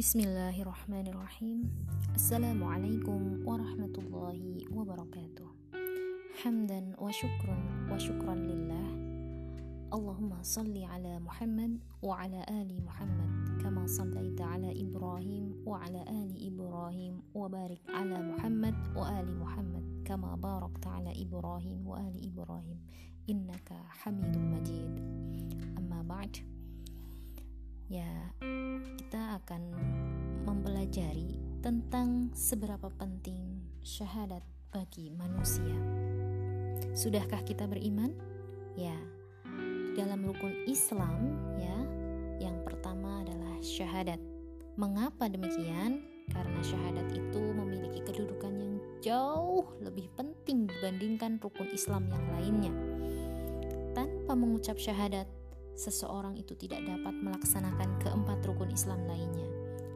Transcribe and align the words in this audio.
بسم 0.00 0.20
الله 0.20 0.62
الرحمن 0.62 1.06
الرحيم 1.06 1.58
السلام 2.14 2.64
عليكم 2.64 3.44
ورحمة 3.44 3.92
الله 3.98 4.64
وبركاته 4.72 5.46
حمدا 6.40 6.96
وشكرا 6.96 7.58
وشكرا 7.92 8.34
لله 8.34 8.86
اللهم 9.92 10.32
صل 10.42 10.72
على 10.84 11.18
محمد 11.20 11.78
وعلى 12.02 12.40
آل 12.48 12.84
محمد 12.84 13.60
كما 13.60 13.86
صليت 13.86 14.40
على 14.40 14.72
إبراهيم 14.82 15.68
وعلى 15.68 16.00
آل 16.08 16.30
إبراهيم 16.48 17.14
وبارك 17.34 17.80
على 17.92 18.16
محمد 18.22 18.76
وآل 18.96 19.28
محمد 19.36 19.84
كما 20.08 20.34
باركت 20.34 20.86
على 20.86 21.12
إبراهيم 21.22 21.86
وآل 21.86 22.16
إبراهيم 22.32 22.78
إنك 23.30 23.68
حميد 24.00 24.36
مجيد 24.36 24.92
أما 25.78 26.02
بعد 26.02 26.36
Ya, 27.90 28.06
kita 29.02 29.42
akan 29.42 29.74
mempelajari 30.46 31.42
tentang 31.58 32.30
seberapa 32.38 32.86
penting 32.86 33.66
syahadat 33.82 34.46
bagi 34.70 35.10
manusia. 35.10 35.74
Sudahkah 36.94 37.42
kita 37.42 37.66
beriman? 37.66 38.14
Ya. 38.78 38.94
Dalam 39.98 40.22
rukun 40.22 40.70
Islam 40.70 41.34
ya, 41.58 41.74
yang 42.38 42.62
pertama 42.62 43.26
adalah 43.26 43.58
syahadat. 43.58 44.22
Mengapa 44.78 45.26
demikian? 45.26 46.06
Karena 46.30 46.62
syahadat 46.62 47.10
itu 47.10 47.42
memiliki 47.42 48.06
kedudukan 48.06 48.54
yang 48.54 48.78
jauh 49.02 49.66
lebih 49.82 50.06
penting 50.14 50.70
dibandingkan 50.70 51.42
rukun 51.42 51.66
Islam 51.74 52.06
yang 52.06 52.22
lainnya. 52.38 52.74
Tanpa 53.98 54.38
mengucap 54.38 54.78
syahadat, 54.78 55.26
seseorang 55.80 56.36
itu 56.36 56.52
tidak 56.60 56.84
dapat 56.84 57.16
melaksanakan 57.16 57.96
keempat 58.04 58.44
rukun 58.44 58.68
Islam 58.68 59.00
lainnya. 59.08 59.48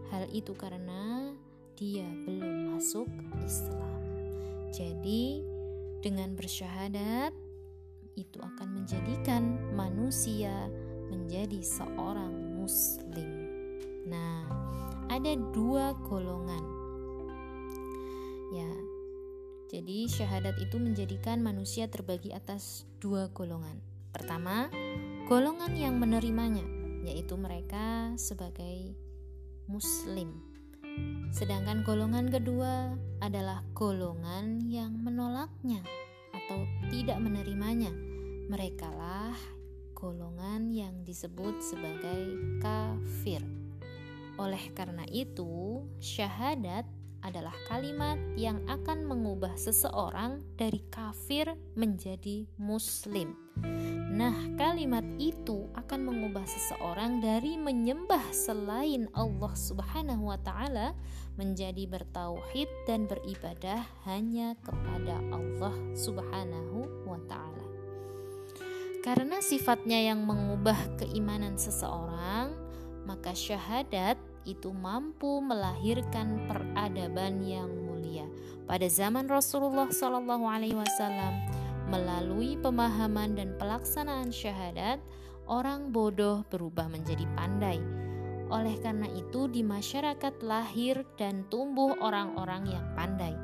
Hal 0.08 0.24
itu 0.32 0.56
karena 0.56 1.36
dia 1.76 2.08
belum 2.24 2.72
masuk 2.72 3.04
Islam. 3.44 4.00
Jadi, 4.72 5.44
dengan 6.00 6.32
bersyahadat 6.32 7.36
itu 8.16 8.38
akan 8.40 8.68
menjadikan 8.80 9.60
manusia 9.76 10.72
menjadi 11.12 11.60
seorang 11.60 12.32
muslim. 12.56 13.30
Nah, 14.08 14.48
ada 15.12 15.36
dua 15.52 15.92
golongan. 16.08 16.64
Ya. 18.56 18.72
Jadi 19.74 20.06
syahadat 20.06 20.54
itu 20.62 20.78
menjadikan 20.78 21.42
manusia 21.42 21.90
terbagi 21.90 22.30
atas 22.30 22.86
dua 23.02 23.26
golongan. 23.34 23.82
Pertama, 24.14 24.70
golongan 25.24 25.72
yang 25.72 25.96
menerimanya, 25.96 26.68
yaitu 27.00 27.40
mereka 27.40 28.12
sebagai 28.20 28.92
Muslim. 29.64 30.36
Sedangkan 31.32 31.80
golongan 31.80 32.28
kedua 32.28 32.92
adalah 33.24 33.64
golongan 33.72 34.60
yang 34.68 34.92
menolaknya 35.00 35.80
atau 36.28 36.68
tidak 36.92 37.16
menerimanya. 37.24 37.88
Merekalah 38.52 39.32
golongan 39.96 40.68
yang 40.68 40.92
disebut 41.08 41.56
sebagai 41.64 42.36
kafir. 42.60 43.40
Oleh 44.36 44.60
karena 44.76 45.08
itu, 45.08 45.80
syahadat 46.04 46.84
adalah 47.24 47.56
kalimat 47.72 48.20
yang 48.36 48.60
akan 48.68 49.08
mengubah 49.08 49.56
seseorang 49.56 50.44
dari 50.60 50.84
kafir 50.92 51.56
menjadi 51.72 52.44
muslim. 52.60 53.32
Nah, 54.14 54.30
kalimat 54.54 55.02
itu 55.18 55.66
akan 55.74 56.06
mengubah 56.06 56.46
seseorang 56.46 57.18
dari 57.18 57.58
menyembah 57.58 58.30
selain 58.30 59.10
Allah 59.10 59.50
Subhanahu 59.58 60.30
wa 60.30 60.38
taala 60.38 60.94
menjadi 61.34 61.82
bertauhid 61.90 62.70
dan 62.86 63.10
beribadah 63.10 63.82
hanya 64.06 64.54
kepada 64.62 65.18
Allah 65.34 65.74
Subhanahu 65.98 67.10
wa 67.10 67.18
taala. 67.26 67.66
Karena 69.02 69.42
sifatnya 69.42 69.98
yang 69.98 70.22
mengubah 70.22 70.94
keimanan 70.94 71.58
seseorang, 71.58 72.54
maka 73.10 73.34
syahadat 73.34 74.14
itu 74.46 74.70
mampu 74.70 75.42
melahirkan 75.42 76.46
peradaban 76.46 77.42
yang 77.42 77.66
mulia. 77.66 78.30
Pada 78.64 78.86
zaman 78.86 79.26
Rasulullah 79.26 79.90
Shallallahu 79.90 80.46
alaihi 80.46 80.78
wasallam, 80.78 81.63
Melalui 81.88 82.56
pemahaman 82.58 83.36
dan 83.36 83.52
pelaksanaan 83.60 84.32
syahadat, 84.32 85.00
orang 85.44 85.92
bodoh 85.92 86.40
berubah 86.48 86.88
menjadi 86.88 87.28
pandai. 87.36 87.76
Oleh 88.48 88.76
karena 88.80 89.08
itu, 89.12 89.48
di 89.48 89.60
masyarakat 89.60 90.40
lahir 90.44 91.04
dan 91.20 91.44
tumbuh 91.52 91.96
orang-orang 92.00 92.68
yang 92.68 92.86
pandai. 92.96 93.36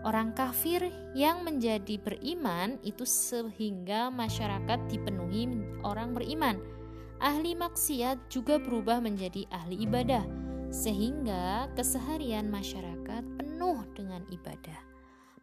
Orang 0.00 0.32
kafir 0.32 0.88
yang 1.12 1.44
menjadi 1.44 2.00
beriman 2.00 2.80
itu 2.80 3.04
sehingga 3.04 4.08
masyarakat 4.08 4.88
dipenuhi 4.88 5.44
orang 5.84 6.16
beriman. 6.16 6.56
Ahli 7.20 7.52
maksiat 7.52 8.32
juga 8.32 8.56
berubah 8.56 9.04
menjadi 9.04 9.44
ahli 9.52 9.84
ibadah, 9.84 10.24
sehingga 10.72 11.68
keseharian 11.76 12.48
masyarakat 12.48 13.22
penuh 13.36 13.84
dengan 13.92 14.24
ibadah. 14.32 14.89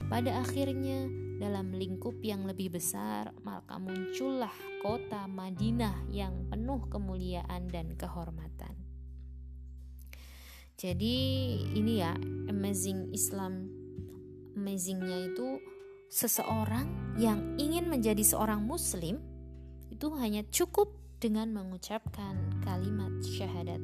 Pada 0.08 0.40
akhirnya, 0.40 1.12
dalam 1.38 1.76
lingkup 1.76 2.18
yang 2.24 2.48
lebih 2.48 2.80
besar, 2.80 3.36
maka 3.44 3.76
muncullah 3.78 4.54
kota 4.80 5.28
Madinah 5.28 6.08
yang 6.10 6.48
penuh 6.48 6.88
kemuliaan 6.88 7.68
dan 7.68 7.94
kehormatan. 8.00 8.74
Jadi 10.78 11.18
ini 11.74 12.00
ya 12.00 12.14
amazing 12.48 13.10
Islam 13.10 13.66
amazingnya 14.58 15.34
itu 15.34 15.58
seseorang 16.10 17.18
yang 17.18 17.58
ingin 17.62 17.90
menjadi 17.90 18.22
seorang 18.22 18.62
muslim 18.62 19.22
itu 19.90 20.08
hanya 20.18 20.46
cukup 20.54 20.94
dengan 21.18 21.50
mengucapkan 21.50 22.62
kalimat 22.62 23.10
syahadat 23.26 23.82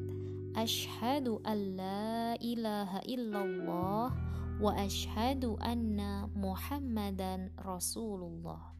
asyhadu 0.54 1.42
alla 1.42 2.38
ilaha 2.38 3.02
illallah 3.06 4.14
wa 4.62 4.72
ashadu 4.78 5.58
anna 5.58 6.30
Muhammadan 6.34 7.50
Rasulullah. 7.58 8.74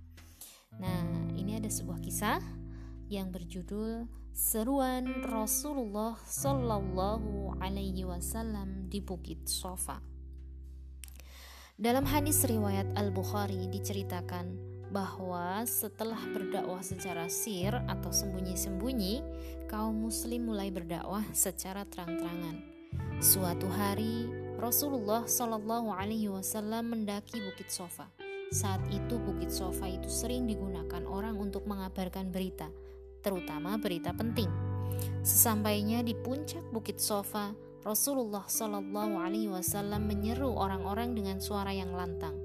Nah, 0.78 1.30
ini 1.34 1.58
ada 1.58 1.70
sebuah 1.70 1.98
kisah 2.02 2.38
yang 3.10 3.30
berjudul 3.30 4.06
Seruan 4.34 5.22
Rasulullah 5.22 6.18
Sallallahu 6.26 7.62
Alaihi 7.62 8.02
Wasallam 8.02 8.90
di 8.90 8.98
Bukit 8.98 9.46
Sofa. 9.46 10.02
Dalam 11.78 12.06
hadis 12.06 12.42
riwayat 12.42 12.94
Al-Bukhari 12.98 13.70
diceritakan 13.70 14.74
bahwa 14.94 15.62
setelah 15.66 16.18
berdakwah 16.30 16.82
secara 16.82 17.26
sir 17.26 17.74
atau 17.90 18.14
sembunyi-sembunyi, 18.14 19.22
kaum 19.66 20.06
muslim 20.06 20.50
mulai 20.50 20.70
berdakwah 20.70 21.22
secara 21.34 21.82
terang-terangan. 21.86 22.62
Suatu 23.18 23.66
hari, 23.66 24.43
Rasulullah 24.54 25.26
Shallallahu 25.26 25.90
Alaihi 25.90 26.30
Wasallam 26.30 26.94
mendaki 26.94 27.42
Bukit 27.42 27.74
Sofa. 27.74 28.06
Saat 28.54 28.86
itu 28.94 29.18
Bukit 29.18 29.50
Sofa 29.50 29.90
itu 29.90 30.06
sering 30.06 30.46
digunakan 30.46 31.02
orang 31.10 31.34
untuk 31.42 31.66
mengabarkan 31.66 32.30
berita, 32.30 32.70
terutama 33.18 33.74
berita 33.82 34.14
penting. 34.14 34.46
Sesampainya 35.26 36.06
di 36.06 36.14
puncak 36.14 36.62
Bukit 36.70 37.02
Sofa, 37.02 37.50
Rasulullah 37.82 38.46
Shallallahu 38.46 39.18
Alaihi 39.18 39.50
Wasallam 39.50 40.06
menyeru 40.06 40.54
orang-orang 40.54 41.18
dengan 41.18 41.42
suara 41.42 41.74
yang 41.74 41.90
lantang. 41.90 42.38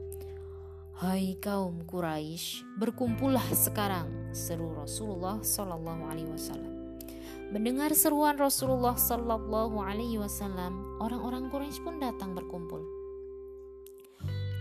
Hai 0.98 1.38
kaum 1.40 1.86
Quraisy, 1.86 2.76
berkumpullah 2.76 3.46
sekarang, 3.56 4.34
seru 4.34 4.74
Rasulullah 4.74 5.40
Shallallahu 5.46 6.04
Alaihi 6.10 6.28
Wasallam. 6.28 6.69
Mendengar 7.50 7.90
seruan 7.98 8.38
Rasulullah 8.38 8.94
Sallallahu 8.94 9.82
Alaihi 9.82 10.22
Wasallam, 10.22 11.02
orang-orang 11.02 11.50
Quraisy 11.50 11.82
pun 11.82 11.98
datang 11.98 12.38
berkumpul. 12.38 12.86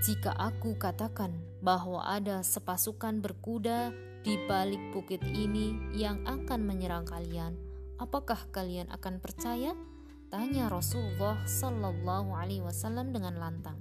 Jika 0.00 0.32
aku 0.32 0.72
katakan 0.80 1.36
bahwa 1.60 2.00
ada 2.00 2.40
sepasukan 2.40 3.20
berkuda 3.20 3.92
di 4.24 4.40
balik 4.48 4.80
bukit 4.96 5.20
ini 5.20 5.76
yang 5.92 6.24
akan 6.24 6.64
menyerang 6.64 7.04
kalian, 7.04 7.60
apakah 8.00 8.48
kalian 8.56 8.88
akan 8.88 9.20
percaya? 9.20 9.76
Tanya 10.32 10.72
Rasulullah 10.72 11.44
Sallallahu 11.44 12.32
Alaihi 12.32 12.64
Wasallam 12.64 13.12
dengan 13.12 13.36
lantang. 13.36 13.76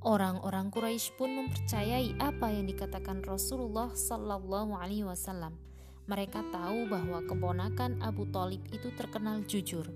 Orang-orang 0.00 0.72
Quraisy 0.72 1.12
pun 1.20 1.28
mempercayai 1.28 2.16
apa 2.16 2.48
yang 2.48 2.64
dikatakan 2.72 3.20
Rasulullah 3.20 3.92
Sallallahu 3.92 4.80
Alaihi 4.80 5.04
Wasallam 5.04 5.60
mereka 6.04 6.44
tahu 6.52 6.84
bahwa 6.84 7.24
keponakan 7.24 7.96
Abu 8.04 8.28
Talib 8.28 8.60
itu 8.68 8.92
terkenal 8.92 9.40
jujur. 9.48 9.88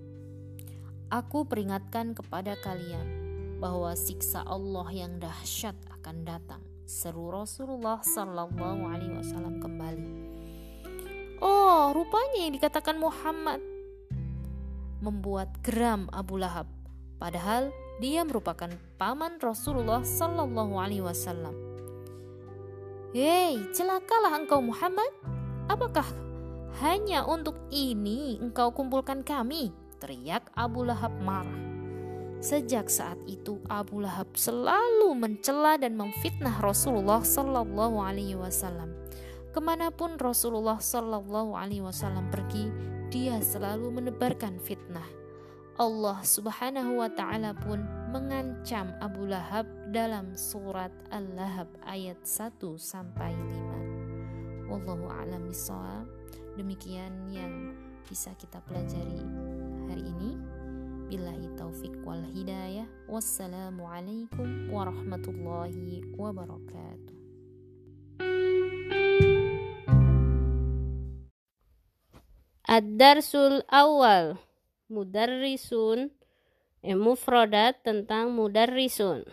Aku 1.12 1.44
peringatkan 1.44 2.16
kepada 2.16 2.56
kalian 2.64 3.04
bahwa 3.60 3.92
siksa 3.92 4.40
Allah 4.48 4.88
yang 4.88 5.20
dahsyat 5.20 5.76
akan 6.00 6.24
datang. 6.24 6.62
Seru 6.88 7.28
Rasulullah 7.28 8.00
Sallallahu 8.00 8.82
Alaihi 8.88 9.20
Wasallam 9.20 9.60
kembali. 9.60 10.08
Oh, 11.44 11.92
rupanya 11.92 12.48
yang 12.48 12.56
dikatakan 12.56 12.96
Muhammad 12.96 13.60
membuat 15.04 15.52
geram 15.60 16.08
Abu 16.08 16.40
Lahab. 16.40 16.66
Padahal 17.20 17.68
dia 18.00 18.24
merupakan 18.24 18.72
paman 18.96 19.36
Rasulullah 19.36 20.00
Sallallahu 20.00 20.74
Alaihi 20.80 21.04
Wasallam. 21.04 21.52
Hei, 23.12 23.60
celakalah 23.76 24.40
engkau 24.40 24.64
Muhammad. 24.64 25.37
Apakah 25.68 26.08
hanya 26.80 27.28
untuk 27.28 27.60
ini 27.68 28.40
engkau 28.40 28.72
kumpulkan 28.72 29.20
kami? 29.20 29.70
Teriak 30.00 30.48
Abu 30.56 30.88
Lahab 30.88 31.12
marah. 31.20 31.68
Sejak 32.40 32.86
saat 32.88 33.18
itu 33.26 33.58
Abu 33.66 34.00
Lahab 34.00 34.32
selalu 34.38 35.10
mencela 35.12 35.76
dan 35.76 35.98
memfitnah 35.98 36.62
Rasulullah 36.62 37.20
Sallallahu 37.20 37.98
Alaihi 38.00 38.38
Wasallam. 38.38 38.94
Ke 39.50 39.58
mana 39.58 39.90
pun 39.90 40.14
Rasulullah 40.16 40.78
Sallallahu 40.78 41.58
Alaihi 41.58 41.82
Wasallam 41.82 42.30
pergi, 42.30 42.70
dia 43.12 43.36
selalu 43.42 43.90
menebarkan 43.90 44.62
fitnah. 44.62 45.04
Allah 45.78 46.22
Subhanahu 46.26 46.98
wa 47.02 47.10
taala 47.10 47.54
pun 47.54 47.82
mengancam 48.10 48.94
Abu 48.98 49.30
Lahab 49.30 49.66
dalam 49.94 50.34
surat 50.34 50.90
Al-Lahab 51.10 51.70
ayat 51.86 52.18
1 52.22 52.58
sampai 52.78 53.30
5. 53.34 53.67
Wallahu 54.68 55.08
a'lam 55.08 55.48
Demikian 56.60 57.32
yang 57.32 57.72
bisa 58.04 58.36
kita 58.36 58.60
pelajari 58.68 59.24
hari 59.88 60.04
ini. 60.04 60.36
Billahi 61.08 61.56
taufik 61.56 61.96
wal 62.04 62.20
hidayah. 62.36 62.84
Wassalamualaikum 63.08 64.68
warahmatullahi 64.68 66.04
wabarakatuh. 66.20 67.16
Ad-darsul 72.68 73.64
awal 73.72 74.36
Mudarrisun 74.92 76.12
eh, 76.84 76.92
Mufradat 76.92 77.80
tentang 77.80 78.36
mudarrisun 78.36 79.24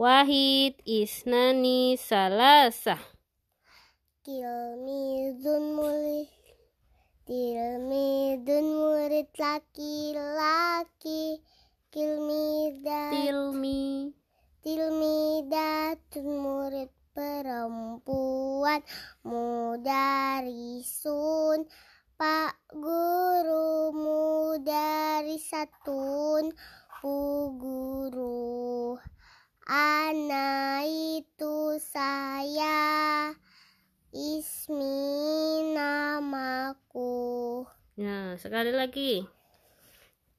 Wahid 0.00 0.80
isnani 0.88 2.00
salasah 2.00 3.17
Kilmizun 4.28 5.72
mulih 5.72 6.28
Tilmidun 7.24 8.76
murid 8.76 9.32
laki-laki. 9.40 11.40
Kilmidat 11.88 13.08
Tilmi 13.08 14.12
Tilmidatun 14.60 16.44
murid 16.44 16.92
perempuan. 17.16 18.84
Mudarisun 19.24 21.64
Pak 22.20 22.60
Guru. 22.68 23.96
Mudarisatun 23.96 26.52
Bu 27.00 27.16
Guru. 27.56 29.00
Anak 29.64 30.84
itu 30.84 31.80
saya 31.80 33.32
Ismi 34.08 35.68
namaku. 35.76 37.60
Nah, 38.00 38.40
sekali 38.40 38.72
lagi. 38.72 39.20